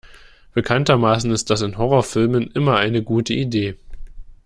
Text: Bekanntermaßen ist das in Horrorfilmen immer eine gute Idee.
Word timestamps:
Bekanntermaßen 0.55 1.29
ist 1.29 1.51
das 1.51 1.61
in 1.61 1.77
Horrorfilmen 1.77 2.49
immer 2.55 2.77
eine 2.77 3.03
gute 3.03 3.35
Idee. 3.35 3.77